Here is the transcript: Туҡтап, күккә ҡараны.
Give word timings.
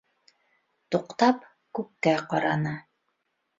Туҡтап, 0.95 1.45
күккә 1.81 2.17
ҡараны. 2.35 2.75